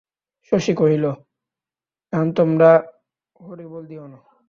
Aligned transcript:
শশী 0.51 0.73
কহিল, 0.73 1.05
এখন 2.13 2.29
তোমরা 2.31 2.69
হরিবোল 3.39 3.83
দিও 3.87 4.05
না। 4.07 4.19